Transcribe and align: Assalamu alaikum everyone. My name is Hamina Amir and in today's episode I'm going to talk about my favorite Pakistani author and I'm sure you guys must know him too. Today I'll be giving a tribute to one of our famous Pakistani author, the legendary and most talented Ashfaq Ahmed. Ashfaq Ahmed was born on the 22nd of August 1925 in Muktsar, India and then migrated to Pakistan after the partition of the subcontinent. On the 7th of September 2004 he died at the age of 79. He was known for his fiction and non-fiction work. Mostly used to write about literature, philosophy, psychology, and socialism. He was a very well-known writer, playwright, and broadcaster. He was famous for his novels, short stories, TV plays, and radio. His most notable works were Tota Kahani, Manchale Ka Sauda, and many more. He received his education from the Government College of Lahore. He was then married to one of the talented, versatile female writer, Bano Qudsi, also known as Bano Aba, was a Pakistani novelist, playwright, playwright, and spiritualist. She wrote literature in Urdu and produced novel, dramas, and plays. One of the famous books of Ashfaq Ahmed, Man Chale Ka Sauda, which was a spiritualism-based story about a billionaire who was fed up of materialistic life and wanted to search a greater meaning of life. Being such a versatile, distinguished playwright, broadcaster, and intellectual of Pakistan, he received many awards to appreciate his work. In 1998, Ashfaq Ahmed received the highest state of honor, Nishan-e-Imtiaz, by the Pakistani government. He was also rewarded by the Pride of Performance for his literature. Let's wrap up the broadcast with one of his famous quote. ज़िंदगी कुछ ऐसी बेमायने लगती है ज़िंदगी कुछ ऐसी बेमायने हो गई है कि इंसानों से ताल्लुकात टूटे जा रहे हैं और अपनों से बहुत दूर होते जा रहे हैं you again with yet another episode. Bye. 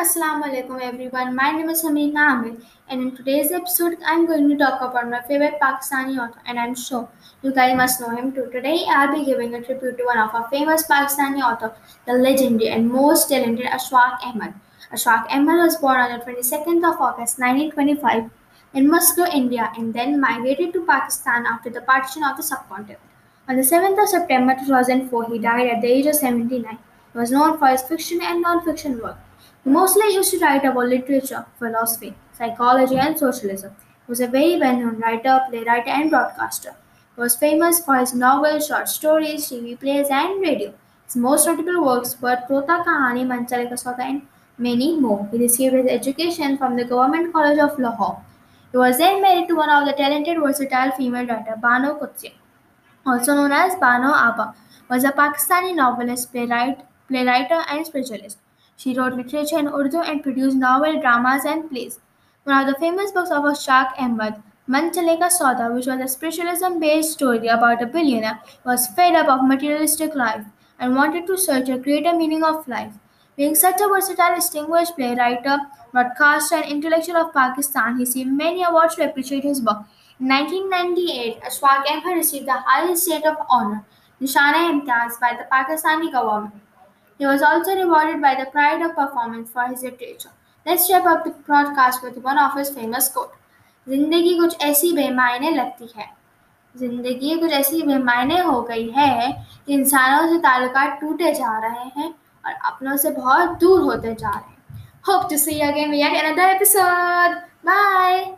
Assalamu 0.00 0.44
alaikum 0.48 0.80
everyone. 0.80 1.34
My 1.34 1.50
name 1.50 1.70
is 1.70 1.82
Hamina 1.82 2.24
Amir 2.32 2.56
and 2.88 3.00
in 3.02 3.16
today's 3.16 3.50
episode 3.50 3.96
I'm 4.06 4.26
going 4.26 4.48
to 4.48 4.56
talk 4.56 4.80
about 4.80 5.10
my 5.10 5.20
favorite 5.22 5.56
Pakistani 5.60 6.20
author 6.24 6.40
and 6.46 6.60
I'm 6.64 6.76
sure 6.76 7.08
you 7.42 7.52
guys 7.52 7.76
must 7.76 8.00
know 8.00 8.10
him 8.10 8.30
too. 8.30 8.44
Today 8.52 8.84
I'll 8.86 9.12
be 9.12 9.24
giving 9.24 9.56
a 9.56 9.60
tribute 9.60 9.98
to 9.98 10.04
one 10.04 10.20
of 10.24 10.36
our 10.36 10.48
famous 10.50 10.86
Pakistani 10.86 11.42
author, 11.48 11.74
the 12.06 12.12
legendary 12.12 12.68
and 12.68 12.88
most 12.88 13.28
talented 13.28 13.66
Ashfaq 13.66 14.24
Ahmed. 14.24 14.54
Ashfaq 14.92 15.26
Ahmed 15.32 15.64
was 15.64 15.76
born 15.78 15.98
on 15.98 16.16
the 16.16 16.24
22nd 16.24 16.88
of 16.92 17.00
August 17.00 17.40
1925 17.40 18.30
in 18.74 18.88
Muktsar, 18.88 19.34
India 19.34 19.72
and 19.76 19.92
then 19.92 20.20
migrated 20.20 20.72
to 20.74 20.86
Pakistan 20.86 21.44
after 21.44 21.70
the 21.70 21.80
partition 21.80 22.22
of 22.22 22.36
the 22.36 22.44
subcontinent. 22.44 23.00
On 23.48 23.56
the 23.56 23.68
7th 23.74 24.00
of 24.00 24.08
September 24.08 24.54
2004 24.64 25.24
he 25.32 25.40
died 25.40 25.66
at 25.66 25.82
the 25.82 25.88
age 25.88 26.06
of 26.06 26.14
79. 26.14 26.78
He 27.12 27.18
was 27.18 27.32
known 27.32 27.58
for 27.58 27.66
his 27.66 27.82
fiction 27.82 28.20
and 28.22 28.40
non-fiction 28.42 29.00
work. 29.02 29.18
Mostly 29.68 30.14
used 30.14 30.30
to 30.30 30.38
write 30.38 30.64
about 30.64 30.88
literature, 30.88 31.44
philosophy, 31.58 32.14
psychology, 32.32 32.96
and 32.96 33.18
socialism. 33.18 33.72
He 34.06 34.10
was 34.10 34.20
a 34.20 34.26
very 34.26 34.58
well-known 34.58 34.98
writer, 34.98 35.40
playwright, 35.50 35.86
and 35.86 36.08
broadcaster. 36.10 36.74
He 37.14 37.20
was 37.20 37.36
famous 37.36 37.78
for 37.78 37.96
his 37.96 38.14
novels, 38.14 38.66
short 38.66 38.88
stories, 38.88 39.46
TV 39.50 39.78
plays, 39.78 40.08
and 40.10 40.40
radio. 40.40 40.72
His 41.04 41.16
most 41.16 41.46
notable 41.46 41.84
works 41.84 42.16
were 42.22 42.38
Tota 42.48 42.82
Kahani, 42.86 43.26
Manchale 43.26 43.68
Ka 43.68 43.74
Sauda, 43.74 44.00
and 44.00 44.22
many 44.56 44.98
more. 44.98 45.28
He 45.30 45.38
received 45.38 45.74
his 45.74 45.86
education 45.86 46.56
from 46.56 46.76
the 46.76 46.86
Government 46.86 47.30
College 47.32 47.58
of 47.58 47.78
Lahore. 47.78 48.22
He 48.72 48.78
was 48.78 48.96
then 48.96 49.20
married 49.20 49.48
to 49.48 49.54
one 49.54 49.68
of 49.68 49.86
the 49.86 49.92
talented, 49.92 50.38
versatile 50.38 50.92
female 50.92 51.26
writer, 51.26 51.56
Bano 51.60 51.94
Qudsi, 52.00 52.32
also 53.04 53.34
known 53.34 53.52
as 53.52 53.76
Bano 53.76 54.08
Aba, 54.08 54.54
was 54.88 55.04
a 55.04 55.12
Pakistani 55.12 55.74
novelist, 55.74 56.32
playwright, 56.32 56.80
playwright, 57.08 57.50
and 57.50 57.86
spiritualist. 57.86 58.38
She 58.78 58.94
wrote 58.96 59.14
literature 59.14 59.58
in 59.58 59.66
Urdu 59.66 60.02
and 60.02 60.22
produced 60.22 60.56
novel, 60.56 61.00
dramas, 61.00 61.44
and 61.44 61.68
plays. 61.68 61.98
One 62.44 62.60
of 62.60 62.72
the 62.72 62.78
famous 62.78 63.10
books 63.10 63.32
of 63.32 63.42
Ashfaq 63.42 63.94
Ahmed, 63.98 64.36
Man 64.68 64.92
Chale 64.92 65.16
Ka 65.18 65.28
Sauda, 65.28 65.74
which 65.74 65.88
was 65.88 66.00
a 66.00 66.06
spiritualism-based 66.06 67.10
story 67.10 67.48
about 67.48 67.82
a 67.82 67.86
billionaire 67.86 68.38
who 68.62 68.70
was 68.70 68.86
fed 68.86 69.16
up 69.16 69.26
of 69.26 69.44
materialistic 69.48 70.14
life 70.14 70.44
and 70.78 70.94
wanted 70.94 71.26
to 71.26 71.36
search 71.36 71.68
a 71.68 71.76
greater 71.76 72.14
meaning 72.14 72.44
of 72.44 72.68
life. 72.68 72.92
Being 73.36 73.56
such 73.56 73.80
a 73.80 73.88
versatile, 73.88 74.36
distinguished 74.36 74.94
playwright, 74.94 75.42
broadcaster, 75.90 76.54
and 76.54 76.70
intellectual 76.70 77.16
of 77.16 77.34
Pakistan, 77.34 77.96
he 77.96 78.04
received 78.04 78.30
many 78.30 78.62
awards 78.62 78.94
to 78.94 79.10
appreciate 79.10 79.42
his 79.42 79.60
work. 79.60 79.78
In 80.20 80.28
1998, 80.28 81.40
Ashfaq 81.40 81.90
Ahmed 81.90 82.16
received 82.16 82.46
the 82.46 82.62
highest 82.64 83.06
state 83.06 83.26
of 83.26 83.38
honor, 83.50 83.84
Nishan-e-Imtiaz, 84.22 85.18
by 85.20 85.36
the 85.36 85.48
Pakistani 85.50 86.12
government. 86.12 86.54
He 87.20 87.26
was 87.26 87.42
also 87.42 87.74
rewarded 87.74 88.20
by 88.22 88.34
the 88.34 88.46
Pride 88.46 88.82
of 88.82 88.94
Performance 88.94 89.50
for 89.50 89.66
his 89.66 89.82
literature. 89.82 90.30
Let's 90.66 90.90
wrap 90.90 91.06
up 91.06 91.24
the 91.24 91.30
broadcast 91.30 92.02
with 92.02 92.18
one 92.18 92.38
of 92.38 92.54
his 92.54 92.70
famous 92.70 93.08
quote. 93.08 93.34
ज़िंदगी 93.86 94.36
कुछ 94.38 94.60
ऐसी 94.62 94.92
बेमायने 94.92 95.50
लगती 95.50 95.88
है 95.96 96.06
ज़िंदगी 96.74 97.38
कुछ 97.40 97.52
ऐसी 97.52 97.82
बेमायने 97.82 98.38
हो 98.40 98.60
गई 98.62 98.88
है 98.96 99.32
कि 99.66 99.74
इंसानों 99.74 100.28
से 100.32 100.38
ताल्लुकात 100.42 101.00
टूटे 101.00 101.32
जा 101.34 101.58
रहे 101.58 101.88
हैं 101.96 102.14
और 102.44 102.52
अपनों 102.72 102.96
से 102.96 103.10
बहुत 103.10 103.58
दूर 103.60 103.80
होते 103.80 104.14
जा 104.14 104.30
रहे 104.30 104.40
हैं 104.40 104.58
you 105.08 105.62
again 105.62 105.90
with 105.90 105.98
yet 105.98 106.22
another 106.22 106.42
episode. 106.42 107.42
Bye. 107.64 108.37